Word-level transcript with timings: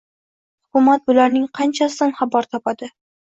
Hukumat 0.69 1.03
bularning 1.09 1.45
qanchasidan 1.59 2.17
xabar 2.21 2.51
topadi? 2.57 2.91